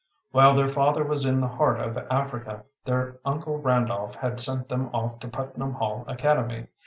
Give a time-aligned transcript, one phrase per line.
[0.31, 4.87] While their father was in the heart of Africa, their Uncle Randolph had sent them
[4.91, 6.65] off to Putnam Hall Academy.